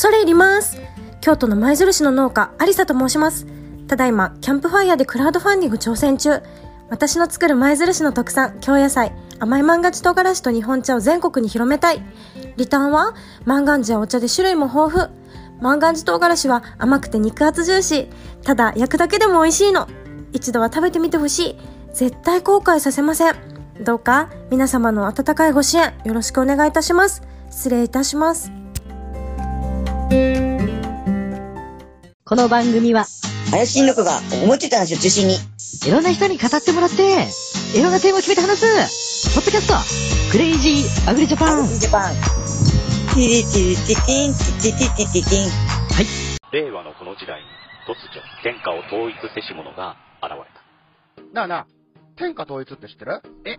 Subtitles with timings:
[0.00, 0.80] 恐れ入ります。
[1.20, 3.46] 京都の舞鶴市の農家有沙と申します。
[3.86, 6.40] ただいまキャンプファイヤーでクラウドファンディング挑戦中。
[6.88, 12.02] 私の作る舞鶴市の特産京野菜甘い万願寺唐辛子と日本茶を全国に広めたい。
[12.56, 13.14] リターンは
[13.44, 15.14] 万願寺やお茶で種類も豊富。
[15.60, 18.08] 万願寺唐辛子は甘くて肉厚ジューシー。
[18.42, 19.86] ただ焼くだけでも美味しいの。
[20.32, 21.58] 一度は食べてみてほしい。
[21.92, 23.34] 絶対後悔させません。
[23.84, 27.20] どうか皆様の温かいご支援よろしくお願いいたします。
[27.50, 28.59] 失礼いたします。
[32.24, 33.06] この番組は、
[33.50, 35.34] 怪しいの子が思いついた話を中心に、
[35.86, 37.28] いろんな人に語ってもらって、
[37.78, 39.74] いろんなテーマを決めて話す、ポッドキャスト、
[40.32, 41.66] クレイジーアグリジャパン。
[41.66, 42.14] ジャパン。
[42.14, 45.50] ティリティリティティン、ティティティティティティン。
[46.52, 47.46] 令和のこの時代に
[47.86, 50.38] 突如天下を統一せし者が現れ
[51.22, 51.66] たなあなあ、
[52.16, 53.22] 天下統一って知ってる？
[53.46, 53.58] え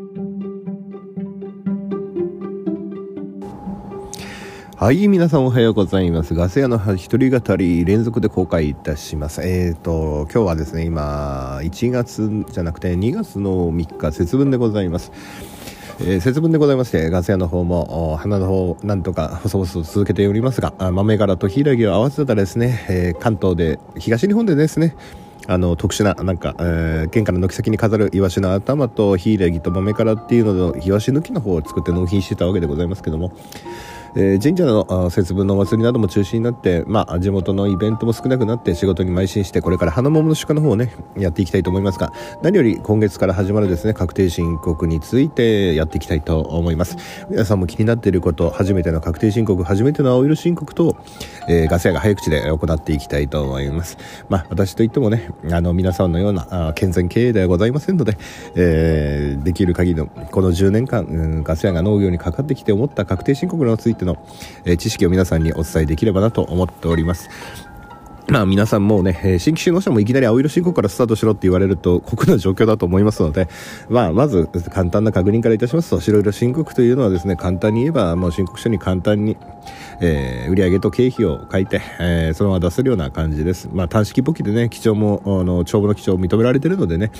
[4.81, 6.33] はい、皆さんおはようございます。
[6.33, 9.43] ガス屋の一人語り連続で公開いたします。
[9.43, 15.11] えーと、今日はですね、今、1月じゃなくて2月の3日、節分でございます。
[15.99, 24.95] えー節分でございまして、ガス屋の方も、花の方、なんとか細々続けておりますが、豆柄と柊を合わせたらですね、えー関東で、東日本でですね、
[25.45, 33.31] あの特殊ななんか、えー玄関の軒先に飾るイワシの頭と柊と豆からっていうののイワシ抜きの方を作って納品してたわけでございますけども、
[34.15, 46.97] えー神社の節分のお祭りなども中止になって、まあ、地元のイベントも少なくなって仕事に邁進してこれから花桃の出荷の方をねやっていきたいと思いますが何より今月から始まるですね確定申告についてやっていきたいと思います。
[47.29, 50.97] 皆さんも気になっていること初めての確定申告初めての青色申告と、
[51.47, 53.97] えーガス屋が早口で行っていきたいと思います。
[54.29, 58.17] まあ私といってもねあの皆さんのようなあ健全経営ではございませんので、
[58.55, 64.17] えーできる限りのこの10年間、うんガス屋が農業にかかってきて思った確定申告についての、
[64.65, 67.70] えー知識を皆さんにお伝えできればなと思っております。
[68.27, 73.49] まあ皆さんもね、新規就農者もいきなり青色申告からスタートしろって言われると酷な状況だと思いますので、
[73.89, 79.37] まあまず簡単な確認からいたしますと、白色申告というのはですね、簡単に言えばもう申告書に簡単に、
[80.01, 83.69] えー売上と経費を書いて、えーそのまま出せるような感じです。
[83.73, 87.11] まあ単式簿記でね、記帳も、あの、帳簿の記帳を認められているのでね、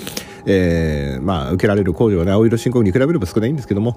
[0.46, 3.96] えーまあ受けられる控除はね、青色申告に比べれば少ないんですけども、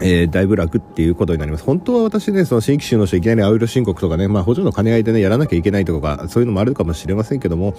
[0.00, 1.64] えーだいぶ楽っていうことになります。
[1.64, 7.74] 本当は私ね、その新規就農者いきなり青色申告とかね、まあ補助の兼ね合いでね、やらなきゃいけないとか、そういうのもあるかもしれませんけども、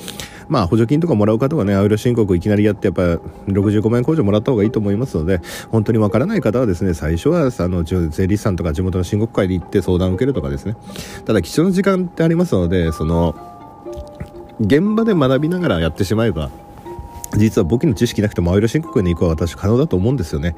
[0.48, 3.02] まあ補助金とかもらう方はね、青色申告いきなりやって、やっぱ
[3.48, 5.42] 65万円控除もらった方がいいと思いますので、
[5.72, 10.76] 本当にわからない方はですね、最初は、あの、税理士さんとか地元の申告会に行って相談を受けるとかですね。
[11.26, 13.36] ただ貴重な時間ってありますので、その、
[14.60, 16.50] 現場で学びながらやってしまえば、
[17.38, 20.56] 実は簿記の知識なくても青色申告に行くは私可能だと思うんですよね。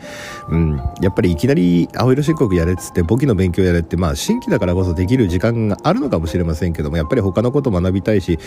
[0.50, 0.78] うん。
[1.02, 8.40] やっぱりいきなり青色申告やれっつって簿記の勉強やれって、まあ新規だからこそできる時間があるのかもしれませんけども、やっぱり他のこと学びたいし、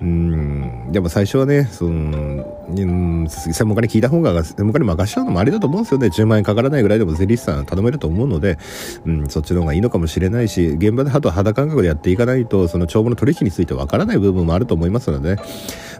[0.00, 0.92] うん。
[0.92, 6.06] でも最初はね、その、うん、専門家に聞いた方が、専門家に任しちゃうのもありだと思うんですよね。
[6.08, 8.58] 10万円かからないぐらいでも税理士さん頼めると思うので、
[9.06, 15.42] うん、そっちの方がいいのかもしれないし、現場であとは肌感覚でやっていかないと、その帳簿の取引についてわからない部分もあると思いますので、ね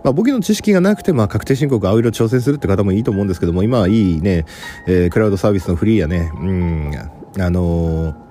[0.04, 4.44] まあ、簿記の知識がなくて、まあ、確定申告青色挑戦するって方もいいと思うんですけども、今はいいね、
[4.86, 6.92] えークラウドサービスのフリーやね、うん、
[7.38, 8.28] あのー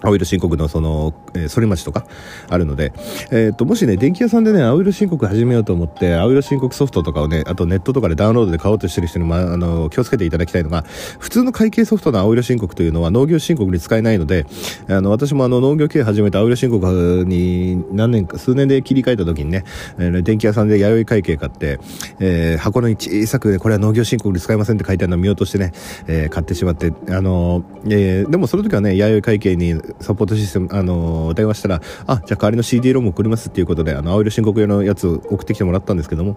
[0.00, 1.12] 青色申告のその、
[1.42, 2.06] えー、反町とか
[2.48, 2.92] あるので、
[3.30, 10.84] えっ、と、もしね、電気屋さんでね、青色申告始めようと思って、青色申告ソフトとかをね、あとネットとかでダウンロードで買おうとしてる人に、まあ、あの、気をつけていただきたいのが、
[11.18, 14.46] 普通の会計ソフトの青色申告というのは農業申告に使えないので、
[14.88, 19.64] あの、私もあの、農業経営始めた青色申告に何年か、数年で切り替えた時にね、
[19.98, 21.78] えー電気屋さんで弥生会計買って、
[22.18, 25.72] えー箱の小さくね、これは農業申告に使えませんって書いてあるのを見落としてね、
[26.06, 36.36] えー買ってしまって、あのーえーでもその時はね、弥生会計にサポートシステム、あのー電話したら、あ、じゃあ代わりの CD ロム送りますっていうことで、あの、青色申告用のやつを送ってきてもらったんですけども、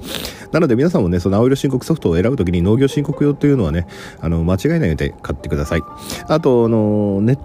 [0.52, 3.88] なので皆さんもね、その青色申告ソフトを選ぶときに農業申告用というのはね、
[4.20, 5.82] あの、間違いないので買ってください。
[6.28, 7.38] あと、あのね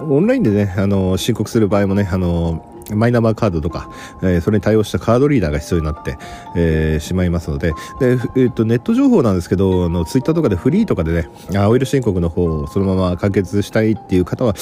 [0.00, 3.90] オンラインでね、あの、申告する場合もね、あの、マイナンバーカードとか、
[4.22, 6.18] えーそれに対応したカードリーダーが必要になって、
[6.56, 14.54] えーしまいますので、で、えっ、と、ネット情報なんですけど、あの、ツイッターとかでフリーとかでね、青色申告の方をそのまま完結したいっていう方は、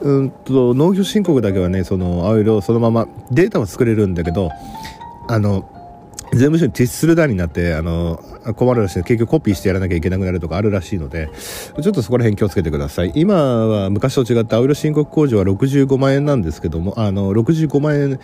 [0.00, 4.50] うんと、農業申告だけはね、その、青色をそのまま、データは作れるんだけど、
[5.28, 5.68] あの、
[6.36, 8.22] 税務署に提出する段になって、あの、
[8.56, 9.02] 困るらしい。
[9.02, 11.30] 結局コピーしてやらなきゃいけなくなるとかあるらしいので、
[11.80, 13.12] ちょっとそこら辺気をつけてください。
[13.14, 13.34] 今
[13.66, 18.20] は昔と違って青色申告控除は65万円なんですけども、あの、65万円、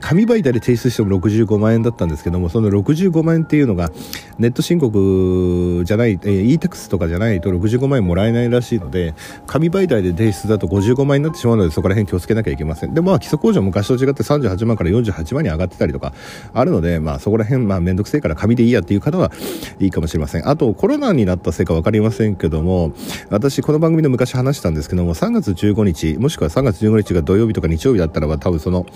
[0.00, 3.90] 紙媒体で提出しても65万円だったんですけどもその65万円っていうのが
[4.38, 9.14] ネット申告じゃない、えー、e-tax とかじゃないと65万円もらえないらしいので
[9.46, 12.94] 紙媒体で提出だと55万円になってしまうのでそこら辺気をつけなきゃいけません。
[12.94, 16.12] でまあ基礎控除昔と違って38万から48万に上がってたりとか
[16.52, 19.30] あるのでまあそこら辺まあ面倒くせえから紙でいいやっていう方は
[19.78, 20.48] いいかもしれません。
[20.48, 22.92] あとコロナになったせいか分かりませんけども
[23.30, 28.86] 私この番組で昔話したんですけども3月15日もしくは3月15日が土曜日とか日曜日だったらば多分その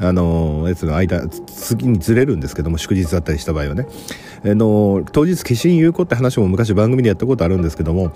[0.00, 3.86] あのやつの間次にずれるんですけども祝日だったりした場合はね。
[4.46, 8.12] あの当日消印有効って話も昔番組でやったことあるんですけども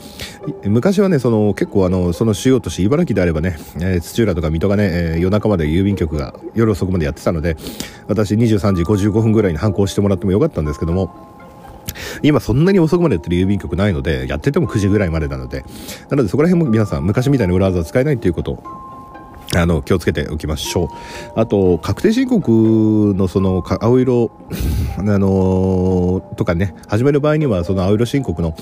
[0.64, 7.56] 昔はねその結構あのその主要都市茨城であればね、えー、土浦とか水戸がね、えー、夜中まで郵便局が夜遅くまでやってたので
[8.08, 11.14] 私23時55分ぐらいに反抗してもらってもよかったんですけども
[12.22, 15.64] 今そんなに遅くまでやってる郵便局ないのでやってても9時ぐらいまでなので
[16.10, 18.62] なのでそこら辺も皆さん昔みたいに裏技使えないということ
[19.56, 20.88] あの、気をつけておきましょう。
[21.34, 24.30] あと、確定申告のその、青色、
[24.98, 28.54] あのー、とかね、始める場合には、その青色申告の、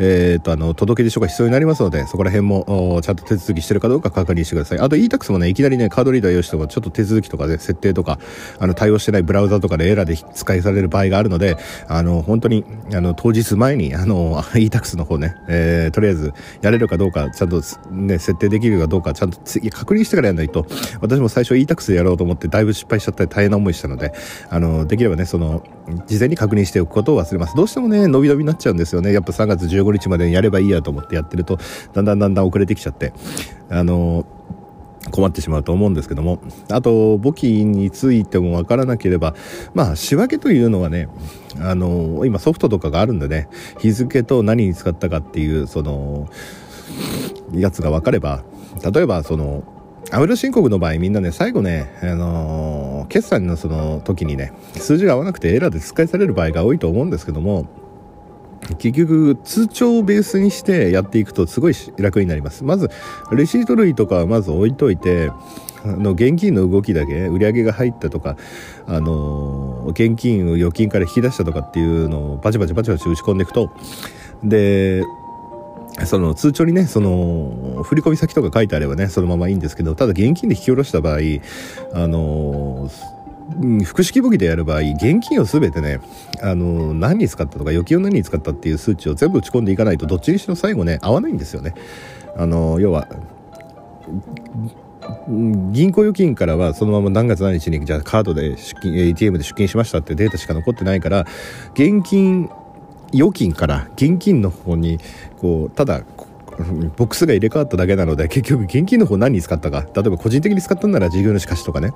[0.00, 4.78] えっ、ー、と、あの、届け出書が必要になりますので、そこら辺も、ちゃんと手続きしてるかどうか確認してください。
[4.78, 8.18] あと、e-tax もね、いきなりね、カードリーダー用意しても、ちょっと手続きとかで、設定とか、
[8.58, 12.64] あの、対応してないブラウザとかでエラーで使いされる場合があるので、あの、本当に、
[12.94, 16.32] あの、当日前に、あの、 e-tax の方ね、えー、とりあえず、
[16.62, 19.38] やれるかどうか、ちゃんと、ね、設定できるかどうか、ちゃんと
[19.70, 20.66] 確認してからやらないと、
[21.02, 24.14] 私も最初 e-tax でやろうと思って、だいぶ失敗しちゃったり大変な思いしたので、
[24.48, 25.62] あの、できればね、その、
[26.06, 27.56] 事前に確認しておくことを忘れます。
[27.56, 29.12] どうしてもね、伸び伸びになっちゃうんですよね。
[29.12, 31.58] やっぱ3月15日までにやればいいやと思ってやってると、
[31.92, 33.12] だんだんだんだん遅れてきちゃって、
[33.68, 34.26] あの、
[35.10, 36.40] 困ってしまうと思うんですけども。
[36.70, 39.34] あと、簿記についてもわからなければ、
[39.74, 41.08] まあ、仕分けというのはね、
[41.58, 43.48] あの、今ソフトとかがあるんでね、
[43.78, 46.28] 日付と何に使ったかっていう、その、
[47.52, 48.44] やつが分かれば、
[48.92, 49.64] 例えば、その、
[50.12, 57.68] アウル申告の場合みんなね最後ね、あのー、決算のその時にね数字が合わなくてエラーで使いされる場合が多いと思うんですけども
[58.78, 62.64] 結局通帳をベースにしてやっていくとすごい楽になります。
[62.64, 62.90] まず
[63.32, 65.30] レシート類とかはまず置いといて
[65.84, 68.36] あの現金の動きだけ売り上げが入ったとか
[68.86, 73.70] あの現金を預金から引き出したとかっていうのをバチバチバチバチ打ち込んでいくと
[74.44, 75.02] で
[76.06, 81.18] その通帳にね、その、振込先とか書いてあればね、そのままいいんですけど、ただ現金で引き下ろした場合、
[81.94, 82.88] あの
[83.84, 86.00] 複式簿記でやる場合、現金をすべてね、
[86.42, 91.74] あの何に使ったとか、預金を何に使ったっていう数値を全部打ち込んでいかないと、どっちにしろ最後ね、合わないんですよね。
[92.36, 93.08] あの要は、
[95.28, 101.26] 銀行預金からはそのまま何月何日にじゃあカードで出金 ATM で出金しましたってデータしか残ってないから
[101.72, 102.50] 現金
[103.12, 104.98] 預金から現金の方に
[105.38, 106.02] こうただ
[106.96, 109.86] ボックスが入れ替わっただけなので結局現金の方何に使ったか。
[109.94, 111.92] 例えば個人的に使ったんなら事業主貸しとかね。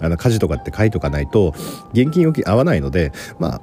[0.00, 1.54] あの家事とかって書いとかないと
[1.92, 3.60] 現金預金合わないのでまあ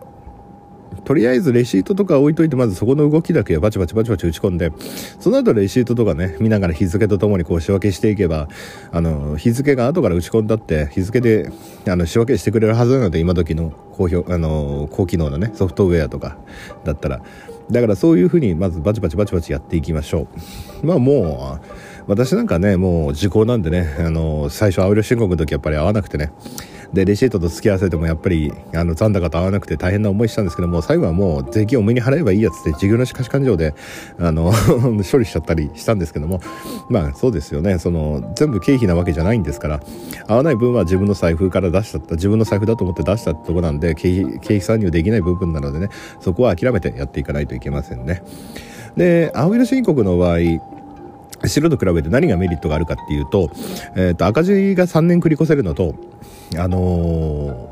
[1.03, 4.71] とりあえずレシートとか置いといてまずそこの動きだけをバチバチバチバチ打ち込んで
[5.19, 8.47] その後レシートとかね見ながら日付とともにこう仕分けしていけば
[8.91, 11.51] あの日付が後から打ち込んだって日付で
[11.87, 16.37] あの仕分けしてくれるはずなので今時の高評あの高機能なねソフトウェアとか
[16.83, 17.21] だったら。
[17.71, 20.27] だからそういうふうにまずバチバチバチバチやっていきましょ
[20.83, 20.85] う。
[20.85, 21.71] まあもう
[22.07, 26.31] 私なんかねもう時効なんでねあの最初青色申告の時やっぱり合わなくてね。
[26.93, 33.73] でレシートと付き合わせてもやっぱりあの残高と合わなくて大変な思いしたんですけども最後はもう税金を目に払えばいいやつって事業主貸し勘定で
[34.19, 34.51] あの
[35.09, 36.41] 処理しちゃったりしたんですけども
[36.89, 37.79] まあそうですよね。
[37.79, 39.79] その全部経費なわけじゃないんですから
[40.27, 48.23] 合わない分は自分の財布から出しちゃった自分の財布だと思って出したってとこなんで経費経費参入できない部分なのでねそこは諦めてやっていかないといけませんね。
[48.95, 50.37] で青色申告の場合
[51.47, 53.49] 白と比べて何がメリットがあるかっていうと,、
[53.95, 55.95] えー、と赤字が3年繰り越せるのと
[56.57, 57.71] あの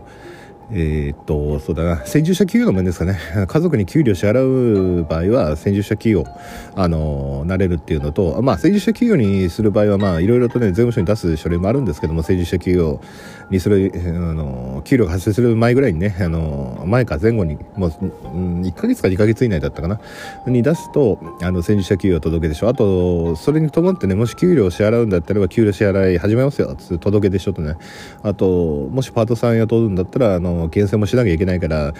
[0.72, 3.18] えー、っと、そうだな、先住者給与の面ですかね。
[3.48, 6.30] 家族に給料支払う場合は、先住者給与、
[6.76, 13.00] あの、なれるっていうのと、まあ、先住者給与にする場合は、まあ、いろいろとね、税務署に出す書類もあるんですけども、先住者給与
[13.50, 14.00] にする、あ
[14.34, 20.00] の、給料が発生する前ぐらいにね、あの前か前後に、もう、うん、1ヶ月か2ヶ月以内だったかな、
[20.48, 22.70] に出すと、あの、先住者給与届けでしょ。
[22.70, 27.76] あと、それに伴ってね、もし給料を支払うんだったら、給料支払い始めますよ、つ届けでしょとね。
[28.24, 31.94] あと、もしパートさん雇うんだったら、あの、厳選もしなきゃいけないから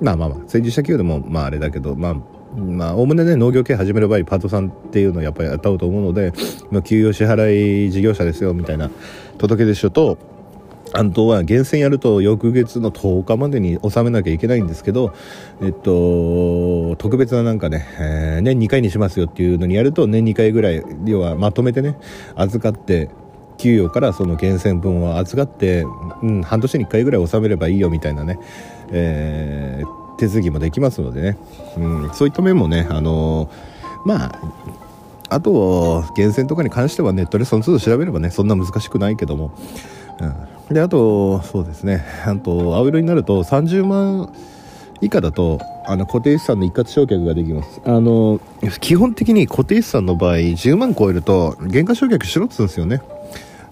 [0.00, 2.14] まあまあまあ政治者給与でもまああれだけどまあ
[2.56, 6.32] まあ、おおむねね、農業系始める場合、パートさんっていうのをやっぱり雇うと思うので、
[6.70, 8.92] まあ、給与支払い事業者ですよ、みたいな
[9.38, 10.18] 届け出書と、
[10.96, 15.12] あとは厳選やると翌月の10日までに納めなきゃいけないんですけど、
[15.60, 21.96] えっと、特別ななんかね、えー年2回にしますよっていうのにやると年2回ぐらい要はまとめてね
[22.36, 23.10] 預かって
[23.58, 25.84] 給与からその厳選分を預かって、
[26.22, 28.38] うん、半年に1回ぐらい納めればいいよみたいなね、
[28.90, 31.38] えー手続きもできますのでね、
[31.76, 33.50] うん、そういった面もねあの
[34.04, 34.40] まあ
[35.28, 39.52] あと厳選とかに関してはネットでその都度調べればねそんな難しくないけども、
[40.20, 42.04] うん、であとそうですね。
[42.26, 44.32] あと青色になると30万
[45.00, 47.80] 以下だとあの固定資産の一括償却ができます。
[47.84, 48.40] あの
[48.80, 53.02] 基本的に固定資産の場合10万超えると減価償却しろっつうんですよね。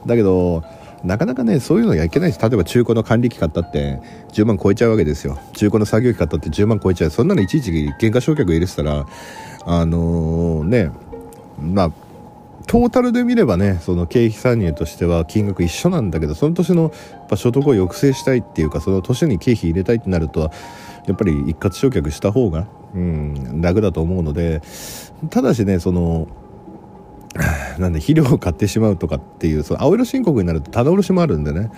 [0.07, 0.63] だけど
[1.05, 2.41] なかなかねそういうのやいけないです。
[2.43, 4.01] 例えば中古の管理機買ったって
[4.33, 5.39] 10万超えちゃうわけですよ。
[5.55, 7.11] 中古の作業機買ったって10万超えちゃう。
[7.11, 9.07] そんなのいちいち減価償却入れてたら
[9.65, 10.91] あのね
[11.61, 11.93] まあ
[12.67, 20.51] トータルで見ればねその経費参入としては金額一緒なんだけどその年のやっぱ所得を抑制したいっていうかその年に経費入れたいってなると
[21.07, 24.63] やっぱり一括償却した方が、うん、楽だと思うので
[25.31, 26.29] ただしねその
[27.79, 31.71] なんで肥料を買ってしまうとかっていうその青色申告になると棚卸しもあるんでね。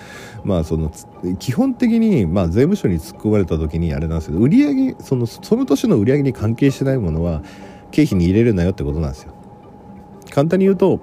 [0.43, 0.91] まあその
[1.38, 7.43] 基本的にまあ税務署に突っ込まれた時にあれなんですけど売上そのその年の売り上げに関係しないものは
[7.93, 9.33] 経費に入れるなよってことなんですよ。
[10.35, 11.00] 簡単に言うと、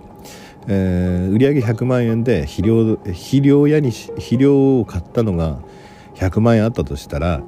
[0.67, 5.59] えー売上100万円で肥料肥料屋に肥料を買ったのが
[6.15, 7.41] 100万円あったとしたら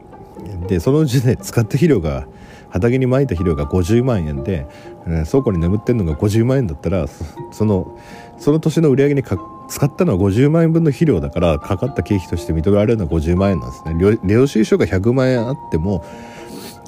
[0.68, 2.26] でそのうちで使った肥料が
[2.70, 4.66] 畑にまいた肥料が50万円で、
[5.06, 7.06] えー倉庫に眠ってるのが50万円だったら
[7.52, 8.00] その
[8.40, 9.38] その年の売り上げにか
[9.68, 14.20] 使ったのは50万円分の肥料だからかかった経費として認められるのは50万円なんですね。
[14.24, 16.04] 領収書が100万円あっても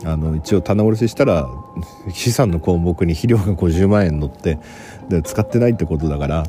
[0.05, 1.49] あの一応棚卸ししたら
[2.13, 4.59] 資産の項目に肥料が50万円載って
[5.09, 6.43] で使ってないってことだから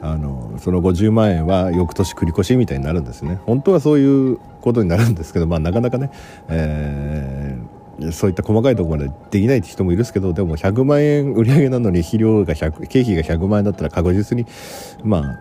[0.00, 3.38] あのその50万円は翌年繰り越しみたいになるんですね。
[3.46, 6.10] 本当はそういうことになるんですけどまあなかなかね、
[6.48, 14.46] えーそういった細かいところまでできないって人もいるんですけどでも100万円売り上げなのに肥料が100経費が100万円だったら確実に
[15.04, 15.38] まあ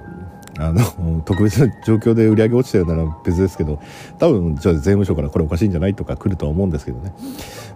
[0.60, 3.80] あの特別な状況で売り上げ落ちてるなら別ですけど
[4.20, 7.14] 多分じゃあ税務署からこれおかしいんじゃないとか来るとは思うんですけどね。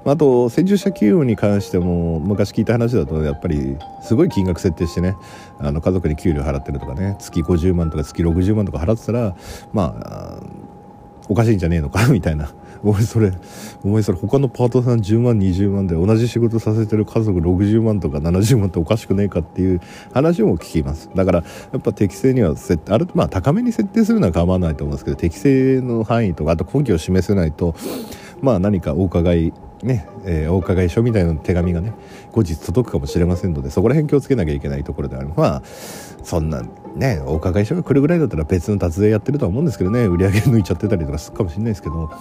[0.06, 5.16] あと先住者給与に関しても昔聞いた話だとやっぱりすごい金額設定してね
[5.60, 9.36] あの家族に給料払ってるとかね月50万とか月60万とか払ってたら
[9.74, 10.40] まあ
[11.28, 12.54] おかしいんじゃねえのかみたいな
[12.84, 13.34] お前それ
[13.84, 19.82] お前それ他のパートさん10万20万で同じ仕事させてる家族60万とか70万っておかしくねえかっていう
[20.14, 21.10] 話も聞きます。
[21.16, 27.76] だからやっぱ適正には設あるまあ高めに設定するのは構わないと思うんですけど適正の範囲とかあと根拠を示せないと
[28.42, 29.54] まあ何かお伺い
[29.84, 31.94] ね、えーお伺い書みたいな手紙がね
[32.32, 35.30] 後日届くかもしれませんのでそこら辺気をつけなきゃいけないところである。
[35.36, 35.64] まあ
[36.24, 36.64] そんな
[36.96, 42.12] ねお伺い書が来るぐらいだったら別の脱税やってるとは思うんですけどね売り上げ抜いちゃってたりとかするかもしれないですけど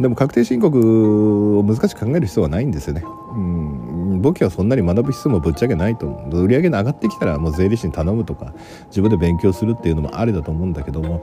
[0.00, 3.02] でも確定申告を難しく考える必要はないんですよね。
[3.34, 6.44] うん、簿記はそんなに学ぶ必要もぶっちゃけないと思う。
[6.44, 8.52] 売上げが上がってきたらもう税理士に頼むとか
[8.88, 11.22] 自分で勉強するっていうのもありだと思うんだけども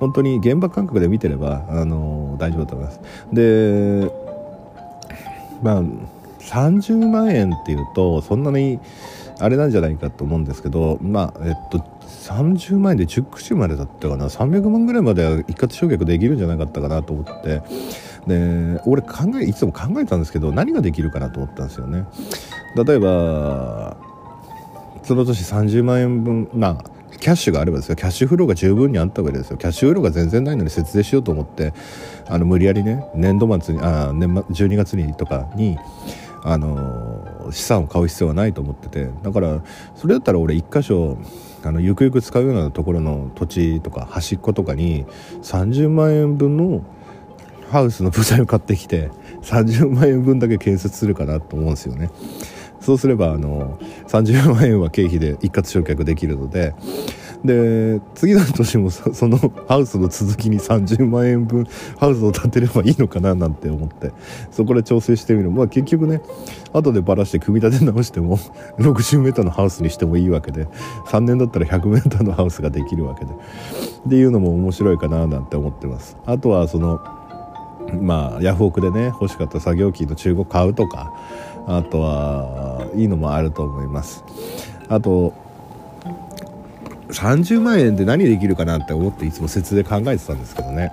[0.00, 3.00] 本当に現場感覚で見てればあの大丈夫だと思います。
[3.32, 4.10] で
[5.62, 5.82] まあ
[6.40, 8.80] 30万円っていうとそんなに
[9.38, 17.62] あれなんじゃないかと思うんですけどまあえっと30万円で10口までだったかな300万ぐらいまでは一括償却できるんじゃなかったかなと思って
[18.28, 22.04] で俺考えいつも考えたんですけど何ができるかなと思ったんですよね。
[22.76, 23.96] 例えば
[25.02, 27.96] その年30万円分まあキャッシュがあればですよ。
[27.96, 29.56] キャッシュフローが十分にあったわけですよ。
[29.56, 31.72] キャッシュフローが全然ないのに節税しようと思って
[32.28, 35.78] あの無理やりね年度末にあ年末12月にとかに
[36.44, 39.10] あの資産を買う必要はないと思ってて。
[39.22, 39.62] だから
[39.96, 41.18] それだったら俺一箇所
[41.64, 45.04] あのゆくゆく使うようなところの土地とか端っことかに
[45.42, 46.84] 30万円分の
[47.70, 49.10] ハウスの部材を買ってきて
[49.42, 52.10] 30万円分だけ建設するかなと思うんですよね。
[52.80, 56.74] そうすればあの30万円は経費で一括償却できるので
[57.44, 61.66] で次の年もそのハウスの続きに30万円分
[61.98, 64.12] ハウスを建てればいいのかななんて思って
[64.50, 66.20] そこで調整してみるまあ結局ね
[66.72, 68.38] 後でばらして組み立て直しても
[68.78, 70.66] 60メーターのハウスにしてもいいわけで
[71.06, 77.00] 3年だったら100メーターのハウスができるわけでっていうのも面白いかななんて思ってますあとはその
[77.94, 81.12] まあヤフオクでね欲しかった作業機の中古買うとか
[81.66, 84.24] あとはいいのもあると思います。
[84.88, 85.34] あと
[87.08, 90.92] 30万円で何できるかなって思っていつも節で考えてたんですけどね。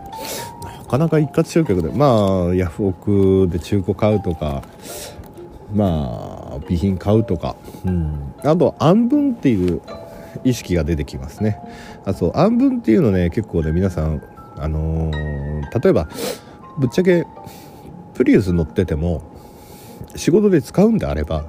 [0.63, 4.61] なかなか一括償却でまあヤフオクで中古買うとか
[5.73, 9.81] まあ備品買うとか、うん、あと暗分っていう
[10.43, 11.59] 意識が出てきますね。
[12.05, 14.21] あそう暗文っていうのね結構ね皆さん
[14.57, 15.45] あのー
[15.81, 16.07] 例えば
[16.77, 17.25] ぶっちゃけ
[18.13, 19.22] プリウス乗ってても
[20.15, 21.46] 仕事で使うんであれば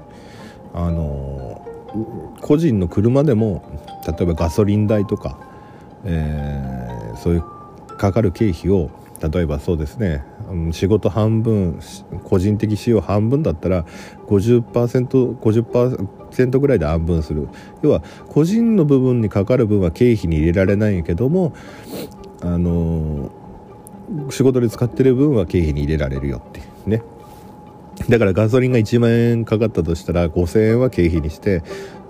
[0.74, 1.64] あの
[2.40, 3.64] 個人の車でも
[4.06, 5.38] 例えばガソリン代とか、
[6.04, 7.44] えーそういう
[7.96, 8.90] かかる経費を
[9.20, 10.22] 例えばそうですね、
[10.72, 11.80] 仕事半分
[12.24, 13.86] 個人的使用半分だったら
[14.26, 17.48] 50%50% ぐらいで半分する。
[17.80, 21.54] 要は個人の部分にかかる分は経費に入れられないけども
[22.42, 23.30] あの
[24.30, 27.02] 仕事で使ってる分は経費に入れられるよってね。
[28.08, 31.62] だからガソリンが1万円かかったとしたら5000円は経費にして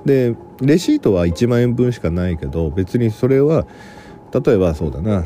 [0.05, 3.67] でレシートは1万円分しかないけど別にそれは
[4.33, 5.25] 例えばそうだな。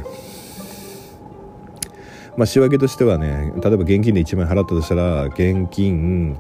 [2.37, 6.39] まあ仕分けとしてはね例えば現金で1万円払ったとしたら現金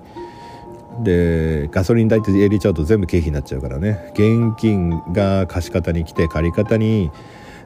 [1.02, 4.12] でガソリン代って入れちゃうと全部経費になっちゃうからね。
[4.12, 7.10] 現金が貸方に来て借方に、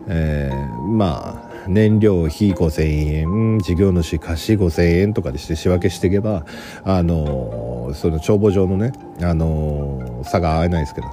[0.07, 2.83] えーまあ燃料費5000
[3.15, 6.45] 円事業主貸し5000円とかでして仕分けしていけば
[6.85, 8.93] あのその帳簿上のね
[9.23, 11.07] あの差が合えないですけど。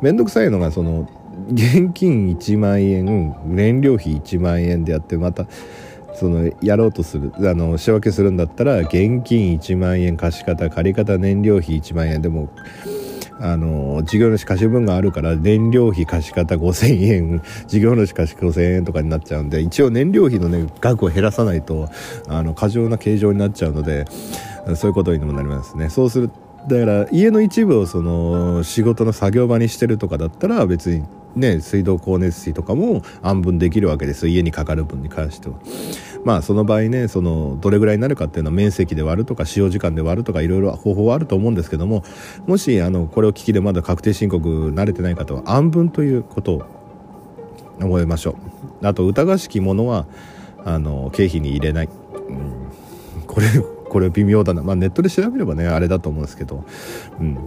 [0.00, 1.08] 面倒くさいのがその
[1.52, 5.46] 現金1万円燃料費1万円でやってまた
[6.14, 12.48] そのやろうとするあの仕分けするんだったら現金1万円貸方借方燃料費1万円でも
[13.40, 21.88] あの事業主貸し分があるから燃料費貸方5000円事業主貸し5000円とかになっちゃうんで一応燃料費のね額を減らさないと
[22.28, 24.06] あの過剰な形状になっちゃうので
[24.74, 25.90] そういうことにもなりますね。
[25.90, 26.30] そうする
[26.68, 31.04] だから家の一部をその仕事の作業場にしてるとかだったら別に
[31.36, 34.28] ね水道光熱費とかも安分できるわけです。
[34.28, 35.54] 家にかかる分に関しては。
[36.24, 42.02] まあその場合ねそのどれぐらいになるかっていうのは面積で割るとか使用時間で割るとかいろいろ方法はあると思うんですけども
[42.46, 46.62] もしあのこれを聞きでまだ確定申告慣れてない方は安分ということを
[47.78, 48.36] 覚えましょ
[48.82, 48.86] う。
[48.86, 50.06] あと疑わしきものは
[50.64, 53.46] あの経費に入れない、うん、これ
[53.88, 56.64] これ微妙だな、まあ、ネットで調べればねあれだと思うんですけど。
[57.20, 57.38] うん。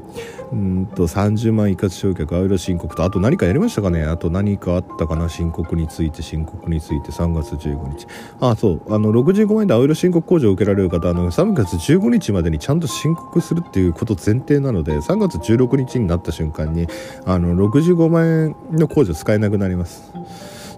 [0.51, 3.03] うんと30万一括償却青色申告と。
[3.03, 4.03] あと何かやりましたかね？
[4.03, 5.29] あと何かあったかな？
[5.29, 8.07] 申告について申告について3月15日。
[8.39, 8.81] あそう。
[8.93, 16.87] あの65万円で青色申告控除を受けられる方あの3月15日までにちゃんと申告するっていうこと前提なので3月16日になった瞬間に
[17.25, 20.11] あの65万円の控除使えなくなります。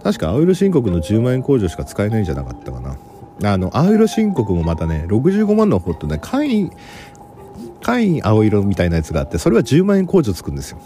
[0.04, 2.97] 確か青色申告の10万円控除しか使えないんじゃなかったかな。
[3.43, 6.71] あの青色申告もまたね65万の方とね簡易
[7.82, 10.80] 簡易青色みたいなやつがあってそれは10万円控除つくんですよ。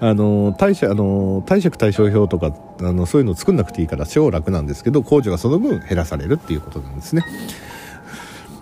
[0.00, 7.24] あの貸借あの貸借対照表とかあのそういうの作んなくていいから超楽なんですけど控除がその分減らされるっていうことなんですね。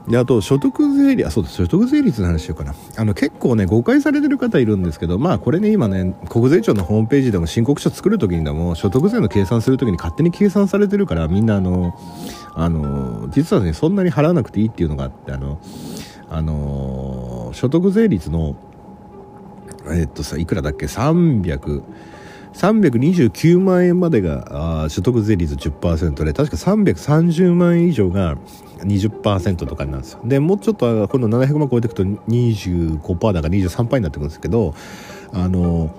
[0.08, 2.74] であと所得税率あそうです所得税率の話しようかな。
[2.96, 11.94] あの結構ね誤解されてる方いるんですけどまあこれね今ね国税庁のホームページでも申告書作る時にでも所得税の計算する時に勝手に計算されてるからみんなあの
[12.54, 15.60] あの実はねそんなに払わなくていいっていうのがあってあの
[16.28, 18.56] あの所得税率の
[19.88, 21.82] えっとさいくらだっけ？300
[22.54, 28.36] 329万円までが所得税率10%で確か330万円以上が
[28.80, 30.20] 20%とかなんですよ。
[30.24, 34.74] でもうちょっと今度700万超えていくと25%だか23%になってくるんですけど
[35.32, 35.94] あの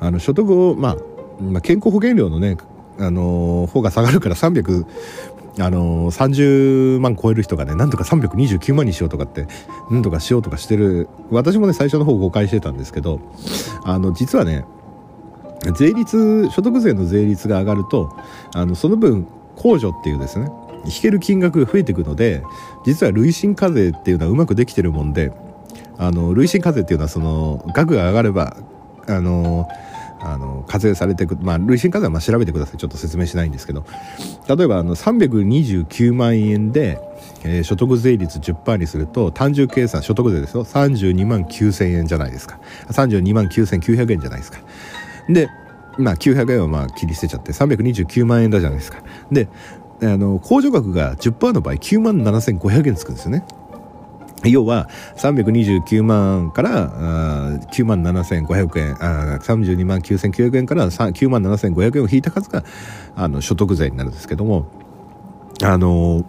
[0.00, 0.96] あの所得を、まあ、
[1.40, 2.56] まあ健康保険料のね
[2.98, 4.86] あの方が下がるから300
[5.60, 9.46] あの30万超える人がねなんとか329万にしようとかって
[9.90, 11.08] なんとかしようとかしてる。
[11.30, 13.20] 私もね最初の方誤解してたんですけど
[13.84, 14.64] あの実はね
[15.72, 18.16] 税率所得税の税率が上がると
[18.54, 20.50] あのその分控除っていうですね
[20.84, 22.42] 引ける金額が増えていくので
[22.84, 25.32] 実は累進課税っていうのはうまくできてるもんで
[25.96, 28.56] あの累進課税っていうのはその額が上がれば
[29.06, 29.68] あの
[30.20, 32.78] あの課税されていく、まあ、累進課税はま調べてください。
[32.78, 33.84] ちょっと説明しないんですけど。
[34.48, 36.98] 例えばあの329万円で、
[37.44, 40.64] えー所得税率10%にすると単純計算所得税ですよ。
[40.64, 42.58] 32万9000円じゃないですか。
[42.90, 44.60] 32万9900円じゃないですか。
[45.28, 45.48] で
[45.98, 49.02] まあ900円はまあ切り捨てちゃって329万円だじゃないですか。
[49.30, 49.48] で
[50.02, 53.44] あの控除額が10%の場合9万7500円つくんですよね。
[54.44, 62.62] 要は329万からあ9万7500円あ32万9900円から9万7500円を引いた数が
[63.16, 64.66] あの所得税になるんですけども
[65.62, 66.26] あの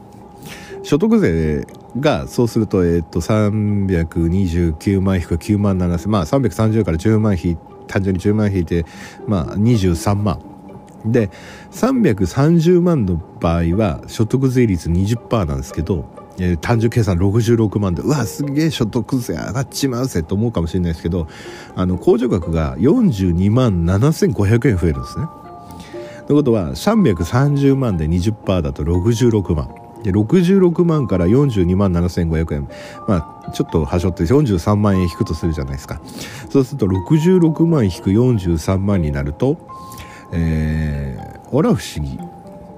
[0.83, 1.67] 所得税
[1.99, 8.85] がそうすると,、えっと329万引く9万7000まあ330から10万引いて単純に10万引いて、
[9.27, 10.39] まあ、23万。
[11.05, 11.29] で
[11.71, 16.05] 330万の場合は所得税率20%なんですけど
[16.39, 21.27] えー単純計算66万でうわすげえ所得税上がっちまうぜと思うかもしれないですけど
[21.75, 25.27] あの控除額が42万7500円増えるんですね。
[26.27, 29.84] ということは330万で20%だと66万。
[30.05, 32.69] で66万から42万7500円。
[33.07, 36.01] まあちょっと端折って43万円引くとするじゃないですか。
[36.49, 39.57] そうすると66万引く43万になると
[40.31, 42.19] えー、あら不思議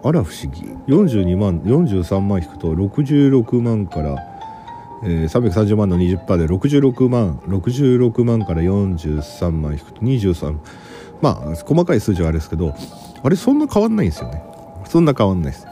[0.04, 4.16] あら不思議42万43万引くと66万から、
[5.04, 10.58] えー、330万の20%で66万66万から43万引くと23
[11.22, 12.76] まあ細かい数字はあれですけど
[13.24, 14.44] あれそんな変わんないんですよね。
[14.86, 15.68] そんな変わんないです。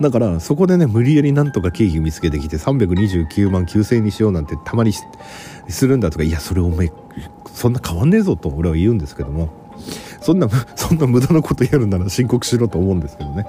[0.00, 4.92] だからそこでね無理やりなんとか経費見つけてきて329万9000円にしようなんてたまに
[5.68, 6.90] するんだとかいやそれお前
[7.52, 9.62] そんな変わんねえぞと俺は言うんですけども。
[10.20, 13.46] そんな そんな無駄なことやるなら申告しろと思うんですけどね。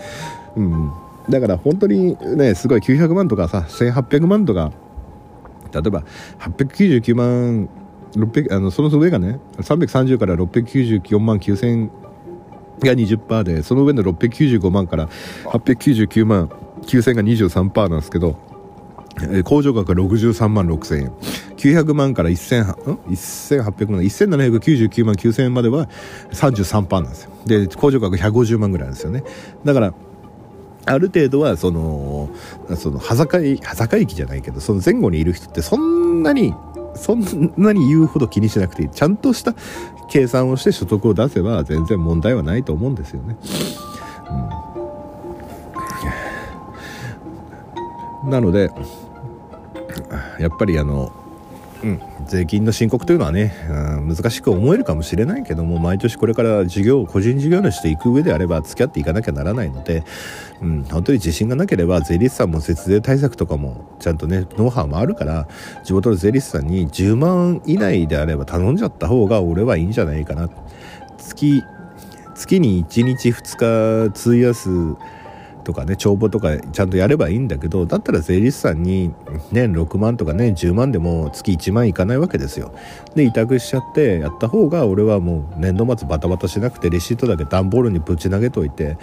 [0.55, 0.91] うん。
[1.29, 4.71] だから本当にねすごい900万とかさ1800万とか
[5.71, 6.03] 例えば
[6.39, 7.69] 899万
[8.15, 11.91] 600あのその上がね330から694万9000円
[12.79, 15.07] が20%でその上の695万から
[15.45, 16.47] 899万
[16.81, 18.37] 9000が23%なんですけど、
[19.21, 21.11] えー控除額が63万6000円。
[21.57, 25.87] 900万から1800万1799万9000円までは
[26.31, 27.31] 33%なんですよ。
[27.45, 29.23] で控除額150万ぐらいなんですよね。
[29.63, 29.93] だから
[30.85, 32.29] ある程度はその
[32.75, 36.53] その端境端境期じゃないけどその前後にいる人ってそんなに
[36.95, 39.55] そんなに言うほど気にしなくていいちゃんとした
[40.09, 43.35] 計算をして所得を出せば全然問題はないと思うんですよね。
[48.23, 48.69] うん、なので
[50.39, 51.11] やっぱりあの
[51.83, 60.03] うん、税金の申告というのはね、うん、難しく思えるかもしれないけども毎年これから事業個人事業主と行く上であれば付き合っていかなきゃならないので、
[60.61, 65.47] うん、本当に自信がなければ税理士さんも節税対策とかもちゃんとねノウハウもあるから
[65.83, 70.49] 地元の税理士さんに10万以内であれば頼んじゃった方が俺はいいんじゃないかな。
[71.17, 71.63] 月
[72.35, 74.69] 月に1日2日費やす
[75.63, 79.13] とかね帳簿とかちゃんとやればいいんだけどだったら税理士さんに
[79.51, 82.73] 年6万とかね10万でも月1万いかないわけですよ。
[83.15, 88.97] で委託しちゃってやった方が俺はもう年度末バタバタしなくてレシートだけ段ボールにぶち投げといて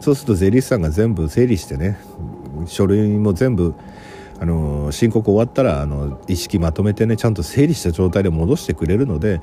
[0.00, 1.98] そうすると税理士さんが全部整理してね
[2.66, 3.74] 書類も全部
[4.38, 9.40] あの申告終わったらあの意識まとめてねちゃんと整理した状態で戻してくれるので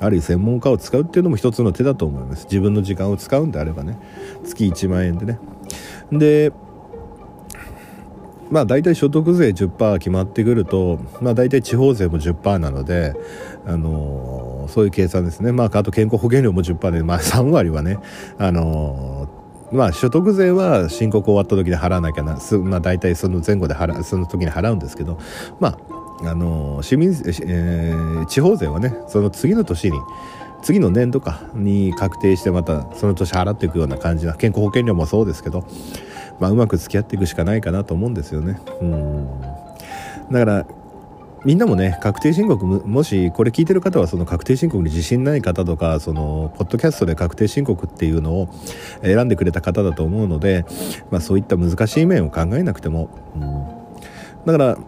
[0.00, 2.44] ある意味専門家を使うっていうのも一つの手だと思います。
[2.44, 3.96] 自分の時間を使うんであればね
[4.44, 5.38] 月1万円でね
[6.12, 6.52] で
[8.50, 13.14] まあ大体所得税10%決まってくると、まあ、大体地方税も10%なので、
[13.66, 17.98] あのそういう計算ですね、まあ、あと健康保険料も10%で、まあ、3割はね、
[18.38, 19.28] あの
[19.72, 25.18] まあ、所得税は申告終わった時に払わなきゃな、すまあ、大体その前後で払その時に払うんですけど、
[25.58, 25.78] まあ
[26.22, 29.98] あの市民、えー地方税はねその次の年に
[30.64, 35.66] 次の年度かに確定してまたその年払っていくような感じな健康保険料もそうですけど、
[36.40, 38.58] まあ、うまく付き合っていくしかないかなと思うんですよね。
[38.80, 39.40] うん。
[40.32, 40.66] だから
[41.44, 48.48] みんなもね確定申告もしこれ聞いてる方はその確定申告に自信ない方とかそのポッドキャストで確定申告っていうのを
[49.02, 50.64] 選んでくれた方だと思うので、
[51.10, 54.78] まあ、そういった難しい面を考えなくても、うん、だか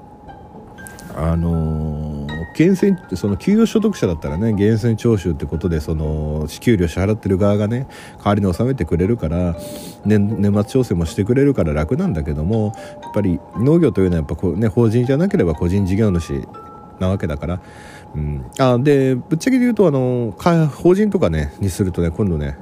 [1.14, 2.15] らあのー
[2.58, 9.54] 源泉その給与所得者だったらね源泉徴収ってことでその支給料支払ってる側がね代わりに納めてくれるから
[10.06, 16.48] 年年末調整もしてくれるから楽なんだけどもやっぱり農業というのはやっぱこう、ね、法人じゃなければ個人事業主
[16.98, 17.60] なわけだから、
[18.14, 20.34] うん、あでぶっちゃけで言うとあの
[20.68, 22.56] 法人とかねにするとね今度ね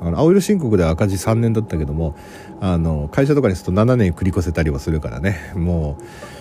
[0.00, 2.14] あの青色申告では赤字3年だったけども
[2.60, 5.96] あの会社とかにすると7年繰り越せたりはするからねも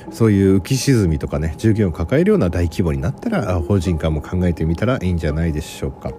[0.10, 6.12] うそういう浮き沈みとかね従業員を抱えるような大規模になったら法人化も考えてみたらいいんじゃないでしょうか。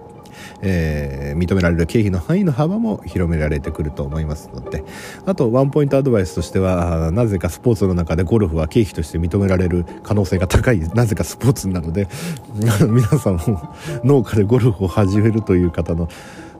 [0.61, 4.83] えー認められる経費の範囲の幅も広められてくると思いますので
[5.25, 12.07] あとワンポイントアドバイスとしてはなぜかスポーツの中でゴルフは経費として認められる可能性が高いなぜかスポーツなので
[12.89, 13.73] 皆さんも
[14.03, 16.07] 農家でゴルフを始めるという方の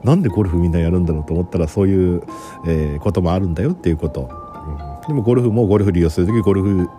[0.04, 2.22] なんでゴルフみんなやるんだろうと思ったらそういう、
[2.66, 5.06] えーこともあるんだよっていうこと、うん。
[5.08, 6.90] でもゴルフもゴルフ利用する時ゴルフ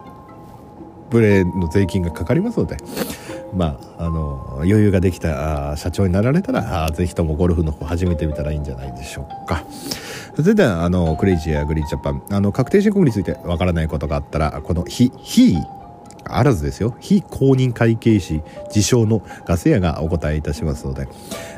[1.09, 2.77] ブレーの税金がかかりますので。
[3.53, 9.63] まあ、あの余裕ができた社長になられたらあぜひともゴルフの方始めてみたらいいんじゃないでしょうか。
[10.35, 12.21] それではあのクレイジーアグリージャパン。
[12.29, 15.57] あの確定申告についてわからないことがあったらこの非非
[16.25, 16.95] あらずですよ。
[16.99, 21.07] 非公認会計士自称のガス屋がお答えいたしますので、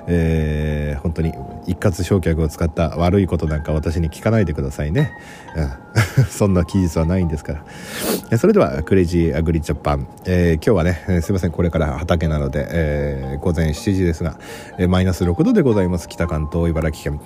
[0.07, 1.33] えー本当に
[1.65, 5.11] 一括償却を使った悪いことなんか私に聞かないでくださいね、
[6.17, 7.63] うん、 そんな期日はないんですか
[8.29, 8.37] ら。
[8.37, 11.51] それではクレイジーアグリジャパン、えー今日はね、すいません。
[11.51, 14.37] これから畑なので、えー午前7時ですが、
[14.77, 16.07] えマイナス6度でございます。
[16.07, 17.21] 北関東茨城県。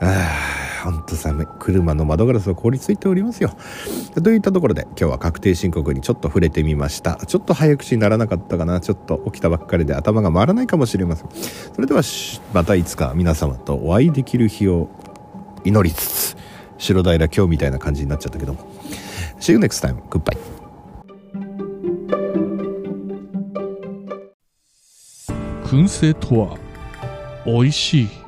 [0.00, 1.46] あーほんと寒い。
[1.58, 3.50] 車の窓ガラスは凍りついておりますよ。
[4.22, 7.16] といったところで今日は確定申告にちょっと触れてみました。
[7.26, 8.80] ちょっと早口にならなかったかな。
[8.80, 11.28] ちょっと起きたばっかりで頭が回らないかもしれません。
[11.30, 12.02] それでは
[12.54, 14.88] またいつか皆様とお会いできる日を
[15.64, 16.36] 祈りつつ
[16.78, 18.60] 白平今日みたいな感じになっちゃったけども。
[19.40, 19.96] See you next time.
[20.08, 20.38] Goodbye.
[25.64, 26.56] 燻製とは
[27.44, 28.27] 美味しい。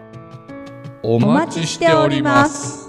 [1.03, 2.80] お待ちしております。